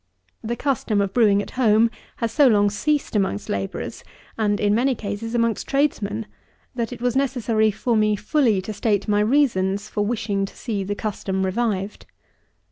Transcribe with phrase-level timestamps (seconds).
[0.43, 4.03] The custom of brewing at home has so long ceased amongst labourers,
[4.35, 6.25] and, in many cases, amongst tradesmen,
[6.73, 10.83] that it was necessary for me fully to state my reasons for wishing to see
[10.83, 12.07] the custom revived.